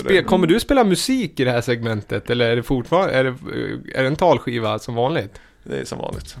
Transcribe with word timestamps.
Spe, 0.00 0.22
kommer 0.22 0.46
du 0.46 0.60
spela 0.60 0.84
musik 0.84 1.40
i 1.40 1.44
det 1.44 1.50
här 1.50 1.60
segmentet? 1.60 2.30
Eller 2.30 2.50
är 2.50 2.56
det 2.56 2.62
fortfarande, 2.62 3.14
är 3.14 3.24
det, 3.24 3.30
är 3.98 4.02
det 4.02 4.08
en 4.08 4.16
talskiva 4.16 4.78
som 4.78 4.94
vanligt? 4.94 5.40
Det 5.64 5.80
är 5.80 5.84
som 5.84 5.98
vanligt. 5.98 6.36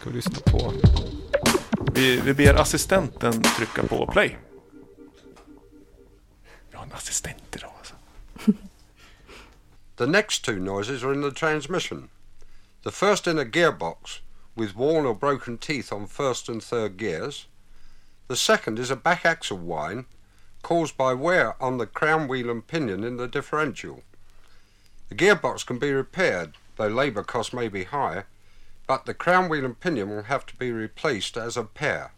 Ska 0.00 0.10
vi 0.10 0.16
lyssna 0.16 0.38
på? 0.44 0.72
Vi, 1.94 2.20
vi 2.20 2.34
ber 2.34 2.54
assistenten 2.54 3.42
trycka 3.42 3.82
på 3.82 4.06
play. 4.06 4.36
Vi 6.70 6.76
har 6.76 6.84
en 6.84 6.92
assistent 6.92 7.56
idag 7.56 7.70
alltså. 7.78 7.94
The 9.96 10.06
next 10.06 10.44
two 10.44 10.56
noises 10.56 11.04
are 11.04 11.14
in 11.14 11.22
the 11.22 11.30
transmission. 11.30 12.08
The 12.84 12.90
first 12.90 13.26
in 13.26 13.38
a 13.38 13.44
gearbox 13.44 14.20
with 14.54 14.76
worn 14.76 15.06
or 15.06 15.14
broken 15.14 15.58
teeth 15.58 15.92
on 15.92 16.08
first 16.08 16.48
and 16.48 16.62
third 16.62 16.98
gears. 16.98 17.48
The 18.28 18.36
second 18.36 18.78
is 18.78 18.90
a 18.90 18.96
back 18.96 19.24
axle 19.24 19.58
whine 19.58 20.04
caused 20.62 20.96
by 20.96 21.14
wear 21.14 21.60
on 21.62 21.78
the 21.78 21.86
crown 21.86 22.28
wheel 22.28 22.50
and 22.50 22.66
pinion 22.66 23.04
in 23.04 23.16
the 23.16 23.28
differential. 23.28 24.02
The 25.08 25.14
gearbox 25.14 25.64
can 25.64 25.78
be 25.78 25.92
repaired, 25.92 26.54
though 26.76 26.88
labour 26.88 27.22
costs 27.22 27.52
may 27.52 27.68
be 27.68 27.84
high, 27.84 28.24
but 28.86 29.06
the 29.06 29.14
crown 29.14 29.48
wheel 29.48 29.64
and 29.64 29.78
pinion 29.78 30.08
will 30.10 30.24
have 30.24 30.46
to 30.46 30.56
be 30.56 30.72
replaced 30.72 31.36
as 31.36 31.56
a 31.56 31.64
pair. 31.64 32.12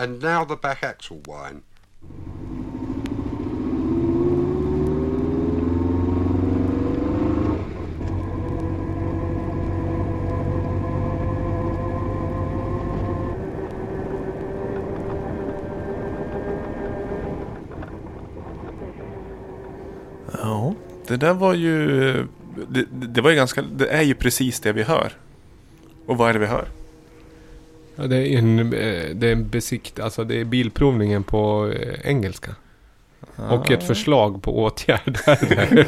And 0.00 0.22
now 0.22 0.44
the 0.44 0.54
back 0.54 0.84
axle 0.84 1.20
whine. 1.26 1.62
Ja, 20.32 20.74
det 21.06 21.16
där 21.16 21.34
var 21.34 21.54
ju... 21.54 22.10
Eh, 22.10 22.24
det, 22.68 22.84
det 22.90 23.20
var 23.20 23.30
ju 23.30 23.36
ganska... 23.36 23.62
Det 23.62 23.88
är 23.88 24.02
ju 24.02 24.14
precis 24.14 24.60
det 24.60 24.72
vi 24.72 24.82
hör. 24.82 25.12
Och 26.06 26.16
vad 26.16 26.28
är 26.28 26.32
det 26.32 26.38
vi 26.38 26.46
hör? 26.46 26.68
Ja, 28.00 28.06
det 28.06 28.16
är 28.16 28.38
en, 28.38 28.58
eh, 28.58 29.14
det 29.14 29.28
är 29.28 29.32
en 29.32 29.48
besikt, 29.48 30.00
alltså 30.00 30.24
det 30.24 30.40
är 30.40 30.44
bilprovningen 30.44 31.22
på 31.22 31.72
eh, 31.72 32.10
engelska. 32.10 32.54
Och 33.50 33.70
ett 33.70 33.86
förslag 33.86 34.42
på 34.42 34.58
åtgärder. 34.58 35.86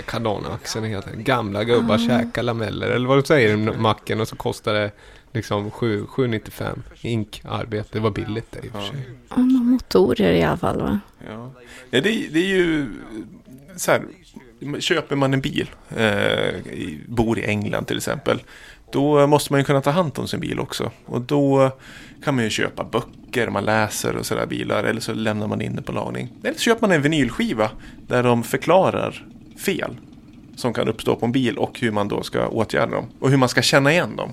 Kananaxeln 0.06 0.84
heter 0.84 1.10
den. 1.10 1.24
Gamla 1.24 1.64
gubbar 1.64 1.98
käkar 1.98 2.42
lameller. 2.42 2.90
Eller 2.90 3.08
vad 3.08 3.18
du 3.18 3.22
säger, 3.22 3.56
macken. 3.56 4.20
Och 4.20 4.28
så 4.28 4.36
kostar 4.36 4.74
det 4.74 4.90
liksom 5.32 5.70
7 5.70 6.04
7,95. 6.04 6.78
Ink 7.00 7.42
arbete. 7.44 7.88
Det 7.92 8.00
var 8.00 8.10
billigt 8.10 8.46
det 8.50 8.66
i 8.66 8.68
och 8.68 8.72
för 8.72 8.80
sig. 8.80 8.96
Ja, 9.28 9.36
motorer 9.36 10.32
i 10.32 10.42
alla 10.42 10.56
fall 10.56 10.80
va? 10.80 11.00
Ja. 11.28 11.50
Ja, 11.90 12.00
det, 12.00 12.28
det 12.32 12.38
är 12.38 12.56
ju 12.56 12.86
så 13.76 13.90
här. 13.90 14.02
Köper 14.80 15.16
man 15.16 15.34
en 15.34 15.40
bil, 15.40 15.70
eh, 15.96 16.54
bor 17.06 17.38
i 17.38 17.44
England 17.44 17.84
till 17.84 17.96
exempel. 17.96 18.42
Då 18.92 19.26
måste 19.26 19.52
man 19.52 19.60
ju 19.60 19.64
kunna 19.64 19.80
ta 19.80 19.90
hand 19.90 20.18
om 20.18 20.28
sin 20.28 20.40
bil 20.40 20.60
också. 20.60 20.90
Och 21.06 21.20
då 21.20 21.70
kan 22.24 22.34
man 22.34 22.44
ju 22.44 22.50
köpa 22.50 22.84
böcker, 22.84 23.50
man 23.50 23.64
läser 23.64 24.16
och 24.16 24.26
sådär 24.26 24.46
bilar. 24.46 24.84
Eller 24.84 25.00
så 25.00 25.14
lämnar 25.14 25.46
man 25.46 25.60
in 25.60 25.76
det 25.76 25.82
på 25.82 25.92
lagning. 25.92 26.28
Eller 26.42 26.54
så 26.54 26.60
köper 26.60 26.80
man 26.80 26.92
en 26.92 27.02
vinylskiva 27.02 27.70
där 28.06 28.22
de 28.22 28.42
förklarar 28.42 29.26
fel 29.64 29.96
som 30.56 30.72
kan 30.74 30.88
uppstå 30.88 31.16
på 31.16 31.26
en 31.26 31.32
bil 31.32 31.58
och 31.58 31.80
hur 31.80 31.90
man 31.90 32.08
då 32.08 32.22
ska 32.22 32.46
åtgärda 32.48 32.92
dem. 32.92 33.04
Och 33.20 33.30
hur 33.30 33.36
man 33.36 33.48
ska 33.48 33.62
känna 33.62 33.92
igen 33.92 34.16
dem. 34.16 34.30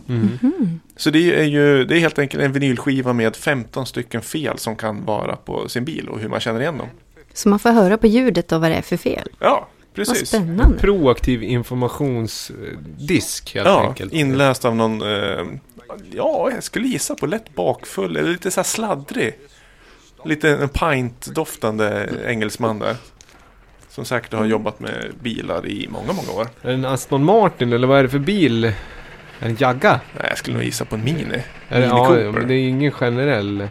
Så 0.97 1.09
det 1.09 1.39
är 1.39 1.43
ju 1.43 1.85
det 1.85 1.95
är 1.97 1.99
helt 1.99 2.19
enkelt 2.19 2.43
en 2.43 2.51
vinylskiva 2.51 3.13
med 3.13 3.35
15 3.35 3.85
stycken 3.85 4.21
fel 4.21 4.57
som 4.57 4.75
kan 4.75 5.05
vara 5.05 5.35
på 5.35 5.69
sin 5.69 5.85
bil 5.85 6.09
och 6.09 6.19
hur 6.19 6.29
man 6.29 6.39
känner 6.39 6.61
igen 6.61 6.77
dem. 6.77 6.87
Så 7.33 7.49
man 7.49 7.59
får 7.59 7.69
höra 7.69 7.97
på 7.97 8.07
ljudet 8.07 8.51
och 8.51 8.61
vad 8.61 8.71
det 8.71 8.75
är 8.75 8.81
för 8.81 8.97
fel. 8.97 9.29
Ja, 9.39 9.67
Vad 9.95 10.07
precis. 10.07 10.29
spännande. 10.29 10.77
Proaktiv 10.79 11.43
informationsdisk 11.43 13.55
helt 13.55 13.67
Ja, 13.67 13.87
enkelt. 13.87 14.13
inläst 14.13 14.65
av 14.65 14.75
någon, 14.75 15.01
eh, 15.01 15.45
ja, 16.11 16.49
jag 16.53 16.63
skulle 16.63 16.87
gissa 16.87 17.15
på 17.15 17.25
lätt 17.25 17.55
bakfull 17.55 18.17
eller 18.17 18.31
lite 18.31 18.51
så 18.51 18.59
här 18.59 18.65
sladdrig. 18.65 19.33
Lite 20.25 20.49
en 20.49 20.69
pint-doftande 20.69 22.09
engelsman 22.27 22.79
där. 22.79 22.95
Som 23.89 24.05
säkert 24.05 24.33
har 24.33 24.45
jobbat 24.45 24.79
med 24.79 25.11
bilar 25.21 25.67
i 25.67 25.87
många, 25.91 26.13
många 26.13 26.31
år. 26.41 26.47
Är 26.61 26.67
det 26.67 26.73
en 26.73 26.85
Aston 26.85 27.23
Martin 27.25 27.73
eller 27.73 27.87
vad 27.87 27.99
är 27.99 28.03
det 28.03 28.09
för 28.09 28.19
bil? 28.19 28.63
Är 28.65 28.73
det 29.39 29.45
en 29.45 29.55
Jagga? 29.59 29.99
Nej, 30.17 30.25
jag 30.29 30.37
skulle 30.37 30.55
nog 30.57 30.65
gissa 30.65 30.85
på 30.85 30.95
en 30.95 31.03
Mini. 31.03 31.23
Är 31.23 31.27
det, 31.69 31.79
Mini 31.79 31.85
ja, 31.89 32.05
Cooper. 32.07 32.31
men 32.31 32.47
det 32.47 32.53
är 32.53 32.67
ingen 32.67 32.91
generell. 32.91 33.67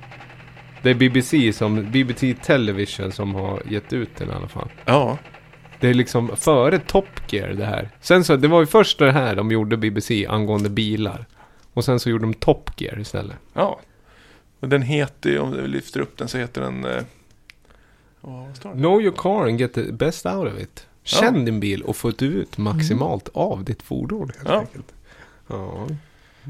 Det 0.82 0.91
är 0.91 0.94
BBC 0.94 1.52
som, 1.52 1.91
BBC 1.91 2.34
Television 2.42 3.12
som 3.12 3.34
har 3.34 3.62
gett 3.70 3.92
ut 3.92 4.16
den 4.16 4.28
i 4.28 4.32
alla 4.32 4.48
fall. 4.48 4.69
Ja, 4.84 5.19
Det 5.81 5.89
är 5.89 5.95
liksom 5.95 6.37
före 6.37 6.79
Top 6.79 7.07
Gear 7.33 7.49
det 7.49 7.65
här. 7.65 7.91
Sen 8.01 8.25
så, 8.25 8.37
det 8.37 8.49
var 8.49 8.61
ju 8.61 8.67
först 8.67 8.99
det 8.99 9.13
här 9.13 9.37
de 9.37 9.51
gjorde 9.51 9.77
BBC 9.77 10.27
angående 10.27 10.69
bilar. 10.71 11.27
Och 11.73 11.85
sen 11.85 12.01
så 12.01 12.11
gjorde 12.11 12.25
de 12.25 12.35
Top 12.35 12.71
Gear 12.81 12.99
istället. 13.01 13.37
ja. 13.55 13.81
Och 14.61 14.69
den 14.69 14.83
heter 14.83 15.31
ju, 15.31 15.39
om 15.39 15.51
du 15.51 15.67
lyfter 15.67 16.01
upp 16.01 16.19
den 16.19 16.29
så 16.29 16.39
heter 16.39 16.61
den... 16.61 16.85
Eh, 16.85 17.03
vad 18.21 18.57
står 18.57 18.71
det? 18.71 18.77
Know 18.77 19.03
your 19.03 19.15
car 19.17 19.43
and 19.49 19.61
get 19.61 19.73
the 19.75 19.93
best 19.93 20.27
out 20.27 20.53
of 20.53 20.61
it. 20.61 20.87
Känn 21.03 21.35
Ja. 21.39 21.41
din 21.45 21.61
bil 21.61 21.83
och 21.83 21.97
få 21.97 22.11
ut 22.19 22.59
maximalt 22.59 23.29
av 23.33 23.65
ditt 23.65 23.83
fordon 23.83 24.31
helt 24.37 24.49
Ja. 24.49 24.61
enkelt. 24.61 24.95
Ja. 25.47 25.87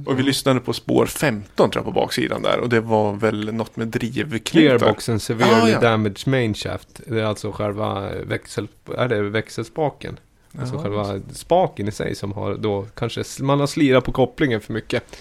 Och 0.06 0.18
vi 0.18 0.22
lyssnade 0.22 0.60
på 0.60 0.72
spår 0.72 1.06
15 1.06 1.70
tror 1.70 1.84
jag 1.86 1.94
på 1.94 2.00
baksidan 2.00 2.42
där. 2.42 2.58
Och 2.60 2.68
det 2.68 2.80
var 2.80 3.12
väl 3.12 3.52
något 3.54 3.76
med 3.76 3.88
drivknutar. 3.88 4.38
Clearboxen 4.38 5.20
severely 5.20 5.52
Ah, 5.62 5.68
ja. 5.68 5.80
damaged 5.80 6.26
main 6.26 6.54
shaft. 6.54 7.00
Det 7.06 7.20
är 7.20 7.24
alltså 7.24 7.52
själva 7.52 8.10
växel, 8.26 8.68
är 8.96 9.08
det 9.08 9.22
växelspaken. 9.22 10.18
Alltså 10.58 10.74
Jaha. 10.74 10.82
själva 10.82 11.20
spaken 11.32 11.88
i 11.88 11.92
sig 11.92 12.14
som 12.14 12.32
har 12.32 12.54
då 12.54 12.86
kanske 12.94 13.22
man 13.40 13.60
har 13.60 13.66
slirat 13.66 14.04
på 14.04 14.12
kopplingen 14.12 14.60
för 14.60 14.72
mycket. 14.72 15.16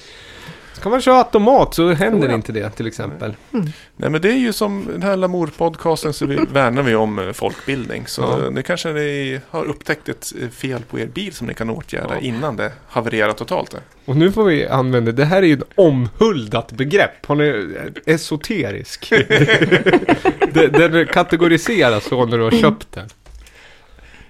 Ska 0.80 0.90
man 0.90 1.02
köra 1.02 1.18
automat 1.18 1.74
så 1.74 1.92
händer 1.94 2.28
ja. 2.28 2.34
inte 2.36 2.52
det 2.52 2.70
till 2.70 2.88
exempel. 2.88 3.36
Nej 3.52 4.10
men 4.10 4.22
det 4.22 4.30
är 4.30 4.38
ju 4.38 4.54
som 4.54 4.86
den 4.92 5.02
här 5.04 5.18
Lamour-podcasten 5.18 6.12
så 6.12 6.26
vi 6.26 6.36
värnar 6.52 6.82
vi 6.84 6.96
om 6.96 7.20
eh, 7.20 7.32
folkbildning. 7.32 8.08
Så 8.08 8.22
Ja. 8.22 8.50
nu 8.50 8.64
kanske 8.64 8.90
ni 8.94 9.40
har 9.50 9.66
upptäckt 9.66 10.10
ett 10.10 10.34
eh, 10.42 10.50
fel 10.50 10.82
på 10.90 11.00
er 11.00 11.06
bil 11.08 11.34
som 11.34 11.48
ni 11.48 11.54
kan 11.54 11.70
åtgärda 11.70 12.14
Ja. 12.16 12.20
innan 12.22 12.56
det 12.56 12.72
havererar 12.88 13.34
totalt. 13.34 13.76
Och 14.06 14.16
nu 14.18 14.32
får 14.32 14.44
vi 14.44 14.68
använda, 14.68 15.12
det 15.12 15.26
här 15.26 15.42
är 15.42 15.48
ju 15.48 15.54
ett 15.54 15.64
omhuldat 15.76 16.72
begrepp. 16.72 17.26
Har 17.26 17.36
ni 17.36 17.76
esoterisk? 18.06 19.10
det, 20.54 20.68
den 20.68 21.06
kategoriseras 21.08 22.04
så 22.04 22.26
när 22.26 22.38
du 22.38 22.44
har 22.44 22.52
köpt 22.52 22.88
den. 22.92 23.08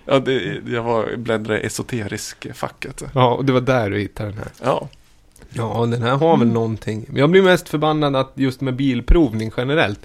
Ja, 0.06 0.20
det, 0.20 0.62
jag 0.68 0.84
var 0.84 1.16
bläddrade 1.16 1.60
i 1.62 1.66
esoterisk-facket. 1.66 3.04
Ja, 3.14 3.34
och 3.34 3.46
det 3.46 3.54
var 3.54 3.62
där 3.62 3.90
du 3.90 4.00
hittade 4.00 4.30
den 4.30 4.38
här. 4.38 4.48
Ja, 4.64 4.88
Ja, 5.50 5.86
den 5.92 6.02
här 6.02 6.16
har 6.18 6.38
väl 6.38 6.48
någonting. 6.48 7.06
Men 7.08 7.18
jag 7.18 7.30
blir 7.30 7.42
mest 7.42 7.70
förbannad 7.70 8.16
att 8.16 8.32
just 8.36 8.62
med 8.62 8.76
bilprovning 8.76 9.52
generellt. 9.58 10.00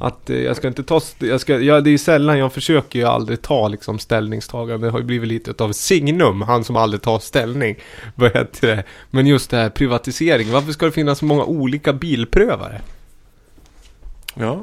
Att 0.00 0.30
eh, 0.30 0.36
jag 0.36 0.56
ska 0.56 0.68
inte 0.68 0.82
ta, 0.82 1.00
jag 1.18 1.40
ska, 1.40 1.58
ja 1.58 1.80
det 1.80 1.90
är 1.90 1.98
sällan, 1.98 2.38
jag 2.38 2.52
försöker 2.52 2.98
ju 2.98 3.04
aldrig 3.04 3.42
ta 3.42 3.68
liksom 3.68 3.98
ställningstagande. 3.98 4.86
Det 4.86 4.90
har 4.90 4.98
ju 4.98 5.04
blivit 5.04 5.28
lite 5.28 5.64
av 5.64 5.72
signum, 5.72 6.42
han 6.42 6.64
som 6.64 6.76
aldrig 6.76 7.02
tar 7.02 7.18
ställning. 7.18 7.76
Vad 8.14 8.36
heter 8.36 8.76
det? 8.76 8.84
Men 9.10 9.26
just 9.26 9.50
det 9.50 9.56
här 9.56 9.70
privatisering, 9.70 10.52
varför 10.52 10.72
ska 10.72 10.86
det 10.86 10.92
finnas 10.92 11.18
så 11.18 11.24
många 11.24 11.44
olika 11.44 11.92
bilprövare? 11.92 12.80
ja 14.34 14.62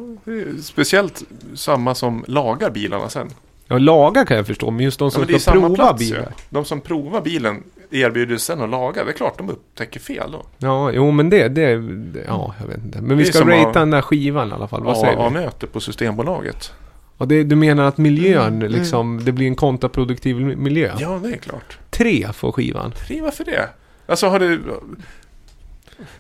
speciellt 0.61 1.23
samma 1.55 1.95
som 1.95 2.23
lagar 2.27 2.71
bilarna 2.71 3.09
sen. 3.09 3.29
Ja, 3.67 3.77
lagar 3.77 4.25
kan 4.25 4.37
jag 4.37 4.47
förstå, 4.47 4.71
men 4.71 4.85
just 4.85 4.99
de 4.99 5.05
Ja, 5.05 5.11
som 5.11 5.23
är 5.23 5.37
ska 5.39 5.51
prova 5.51 5.75
plats 5.75 5.99
bilar. 5.99 6.33
De 6.49 6.65
som 6.65 6.81
provar 6.81 7.21
bilen 7.21 7.63
erbjuder 7.91 8.37
sen 8.37 8.61
att 8.61 8.69
laga. 8.69 9.03
Det 9.03 9.11
är 9.11 9.13
klart 9.13 9.37
de 9.37 9.49
upptäcker 9.49 9.99
fel 9.99 10.31
då. 10.31 10.45
Ja, 10.57 10.91
jo 10.91 11.11
men 11.11 11.29
det, 11.29 11.47
det, 11.47 11.77
det 11.91 12.23
ja 12.27 12.55
jag 12.59 12.67
vet 12.67 12.77
inte. 12.77 13.01
Men 13.01 13.17
vi 13.17 13.25
ska 13.25 13.39
ratea 13.39 13.71
den 13.71 13.89
där 13.91 14.01
skivan 14.01 14.49
i 14.49 14.51
alla 14.51 14.67
fall, 14.67 14.83
vad 14.83 14.97
säger 14.97 15.15
vi? 15.15 15.21
A-möte 15.21 15.67
på 15.67 15.79
Systembolaget. 15.79 16.73
Och 17.17 17.27
det, 17.27 17.43
du 17.43 17.55
menar 17.55 17.83
att 17.83 17.97
miljön, 17.97 18.55
Mm, 18.55 18.71
liksom, 18.71 19.25
det 19.25 19.31
blir 19.31 19.47
en 19.47 19.55
kontraproduktiv 19.55 20.35
miljö? 20.57 20.95
Ja, 20.99 21.19
det 21.23 21.29
är 21.33 21.37
klart. 21.37 21.77
Tre 21.89 22.27
får 22.33 22.51
skivan. 22.51 22.91
Fri, 22.91 23.19
varför 23.21 23.43
det? 23.45 23.69
Alltså 24.05 24.27
har 24.27 24.39
du... 24.39 24.61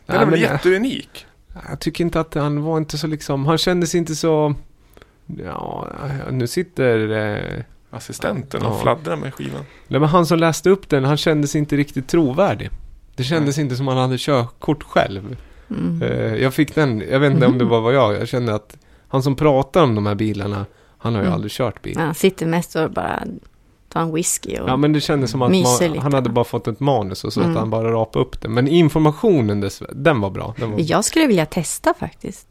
Den 0.05 0.15
är 0.15 0.25
väl 0.25 0.41
jätteunik? 0.41 1.25
Jag 1.69 1.79
tycker 1.79 2.03
inte 2.03 2.19
att 2.19 2.33
han 2.33 2.61
var 2.61 2.77
inte 2.77 2.97
så 2.97 3.07
liksom, 3.07 3.45
han 3.45 3.57
kändes 3.57 3.95
inte 3.95 4.15
så... 4.15 4.55
Ja, 5.45 5.87
nu 6.31 6.47
sitter... 6.47 7.11
Eh, 7.11 7.63
Assistenten 7.91 8.61
Ja. 8.63 8.69
och 8.69 8.81
fladdrar 8.81 9.15
med 9.15 9.33
skivan. 9.33 9.65
nej, 9.87 9.99
men 9.99 10.09
han 10.09 10.25
som 10.25 10.39
läste 10.39 10.69
upp 10.69 10.89
den, 10.89 11.03
han 11.03 11.17
kändes 11.17 11.55
inte 11.55 11.77
riktigt 11.77 12.07
trovärdig. 12.07 12.69
Det 13.15 13.23
kändes 13.23 13.57
inte 13.57 13.75
som 13.75 13.87
han 13.87 13.97
hade 13.97 14.17
körkort 14.17 14.83
själv. 14.83 15.37
Mm. 15.69 16.01
Eh, 16.01 16.35
jag 16.35 16.53
fick 16.53 16.75
den, 16.75 17.03
jag 17.11 17.19
vet 17.19 17.31
inte 17.33 17.45
om 17.45 17.57
det 17.57 17.65
var 17.65 17.81
vad 17.81 17.93
jag, 17.95 18.13
jag 18.15 18.27
kände 18.27 18.55
att 18.55 18.77
Han 19.07 19.23
som 19.23 19.35
pratar 19.35 19.83
om 19.83 19.95
de 19.95 20.05
här 20.05 20.15
bilarna, 20.15 20.65
han 20.97 21.13
har 21.15 21.21
ju 21.21 21.25
Mm. 21.25 21.33
aldrig 21.35 21.51
kört 21.51 21.81
bil. 21.81 21.97
Han 21.97 22.15
sitter 22.15 22.45
mest 22.45 22.75
och 22.75 22.91
bara 22.91 23.23
tar 23.89 24.01
en 24.01 24.13
whisky 24.13 24.57
och... 24.59 24.69
Ja 24.69 24.77
men 24.77 24.93
det 24.93 25.01
kändes 25.01 25.31
som 25.31 25.41
att 25.41 25.51
man, 25.51 25.97
han 25.99 26.13
hade 26.13 26.29
bara 26.29 26.45
fått 26.45 26.67
ett 26.67 26.79
manus 26.79 27.23
och 27.23 27.33
så 27.33 27.39
Mm. 27.39 27.51
att 27.51 27.59
han 27.59 27.69
bara 27.69 27.91
rapade 27.91 28.25
upp 28.25 28.41
det. 28.41 28.49
Men 28.49 28.67
informationen, 28.67 29.61
dess, 29.61 29.83
den 29.91 30.21
var 30.21 30.29
bra. 30.29 30.55
Den 30.59 30.71
var... 30.71 30.79
Jag 30.81 31.05
skulle 31.05 31.27
vilja 31.27 31.45
testa 31.45 31.93
faktiskt. 31.99 32.47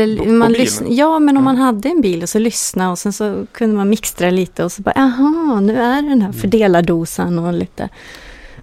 Eller 0.00 0.26
man 0.26 0.52
bilen? 0.52 0.96
ja, 0.96 1.18
men 1.18 1.36
om 1.36 1.44
man 1.44 1.56
hade 1.56 1.88
en 1.88 2.00
bil 2.00 2.22
och 2.22 2.28
så 2.28 2.38
lyssna 2.38 2.90
och 2.90 2.98
sen 2.98 3.12
så 3.12 3.46
kunde 3.52 3.76
man 3.76 3.90
mixtra 3.90 4.30
lite 4.30 4.64
och 4.64 4.72
så 4.72 4.82
bara, 4.82 4.92
jaha, 4.96 5.60
nu 5.60 5.80
är 5.80 6.02
den 6.02 6.22
här 6.22 6.32
fördelardosan 6.32 7.38
och 7.38 7.52
lite, 7.52 7.88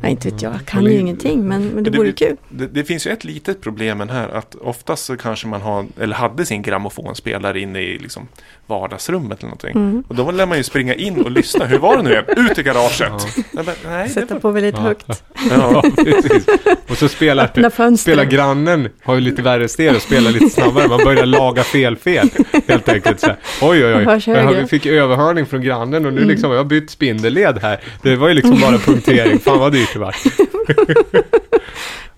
ja, 0.01 0.07
inte 0.09 0.29
vet 0.29 0.41
jag, 0.41 0.53
jag 0.53 0.65
kan 0.65 0.83
ju 0.85 0.93
ingenting, 0.99 1.47
men, 1.47 1.67
men 1.67 1.83
det 1.83 1.89
Det- 1.89 1.97
vore 1.97 2.07
det- 2.11 2.25
kul. 2.27 2.35
Det, 2.49 2.67
det 2.67 2.83
finns 2.83 3.07
ju 3.07 3.11
ett 3.11 3.23
litet 3.23 3.61
problem 3.61 3.97
med 3.97 4.11
här 4.11 4.29
att 4.29 4.55
oftast 4.55 5.05
så 5.05 5.17
kanske 5.17 5.47
man 5.47 5.61
har, 5.61 5.85
eller 5.99 6.15
hade 6.15 6.45
sin 6.45 6.61
grammofonspelare 6.61 7.59
inne 7.59 7.79
i 7.81 7.97
liksom 7.99 8.27
vardagsrummet 8.67 9.39
eller 9.39 9.47
någonting. 9.47 9.71
Mm. 9.75 10.03
Och 10.07 10.15
då 10.15 10.31
lär 10.31 10.45
man 10.45 10.57
ju 10.57 10.63
springa 10.63 10.93
in 10.93 11.21
och 11.21 11.31
lyssna. 11.31 11.65
Hur 11.65 11.77
var 11.77 11.97
det 11.97 12.03
nu 12.03 12.09
igen? 12.11 12.23
Ut 12.37 12.57
i 12.59 12.63
garaget! 12.63 12.99
Ja. 12.99 13.17
Nej, 13.51 13.65
men, 13.65 13.75
nej, 13.85 14.09
Sätta 14.09 14.33
var... 14.33 14.41
på 14.41 14.51
väldigt 14.51 14.75
Ja. 14.75 14.81
högt, 14.81 15.23
Ja, 15.49 15.83
precis. 15.95 16.45
Och 16.89 16.97
så 16.97 17.07
spelar, 17.07 17.95
spelar 17.97 18.23
grannen, 18.25 18.89
har 19.03 19.15
ju 19.15 19.21
lite 19.21 19.41
värre 19.41 19.67
stereo, 19.67 19.99
spelar 19.99 20.31
lite 20.31 20.49
snabbare. 20.49 20.87
Man 20.87 21.03
börjar 21.03 21.25
laga 21.25 21.63
fel 21.63 21.97
fel. 21.97 22.29
Helt 22.67 22.89
enkelt 22.89 23.19
så 23.19 23.27
här. 23.27 23.37
Oj 23.61 23.85
oj 23.85 23.95
oj. 23.95 24.21
Jag 24.57 24.69
fick 24.69 24.85
överhörning 24.85 25.45
från 25.45 25.61
grannen 25.61 26.05
och 26.05 26.13
nu 26.13 26.17
Mm. 26.21 26.29
liksom 26.29 26.49
har 26.49 26.57
jag 26.57 26.67
bytt 26.67 26.89
spindelled 26.89 27.57
här. 27.61 27.79
Det 28.03 28.15
var 28.15 28.27
ju 28.27 28.33
liksom 28.33 28.59
bara 28.61 28.77
punktering. 28.77 29.39
Fan 29.39 29.59
vad 29.59 29.71
dyrt 29.71 29.90
det 29.93 29.99
var. 29.99 30.15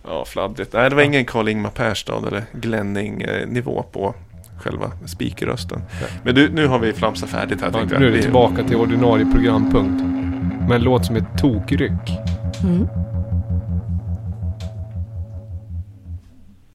Ja, 0.08 0.26
fladdrigt. 0.26 0.74
Nej, 0.74 0.90
det 0.90 0.96
var 0.96 1.04
ingen 1.04 1.26
Karl-Ingmar 1.26 1.70
Persstad 1.70 2.28
eller 2.28 2.44
Glenning-nivå 2.52 3.86
på 3.92 4.16
själva 4.58 4.92
speakerrösten. 5.06 5.82
Men 6.24 6.36
du, 6.36 6.50
nu 6.50 6.68
har 6.68 6.80
vi 6.80 6.94
flamsat 6.94 7.30
färdigt 7.30 7.62
här 7.62 7.68
Ja, 7.68 7.74
tänkte 7.74 8.00
nu 8.00 8.08
är 8.08 8.12
vi 8.12 8.22
tillbaka 8.22 8.64
till 8.64 8.76
ordinarie 8.76 9.26
programpunkt. 9.26 10.04
Med 10.68 10.76
en 10.76 10.82
låt 10.82 11.06
som 11.06 11.16
är 11.16 11.26
Tokryck. 11.38 11.92
Mm. 12.64 12.88